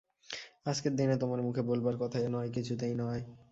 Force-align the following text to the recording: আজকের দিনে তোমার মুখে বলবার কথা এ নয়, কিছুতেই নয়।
আজকের 0.65 0.93
দিনে 0.95 1.15
তোমার 1.17 1.39
মুখে 1.41 1.61
বলবার 1.61 1.95
কথা 1.97 2.17
এ 2.19 2.27
নয়, 2.27 2.49
কিছুতেই 2.51 2.93
নয়। 2.95 3.21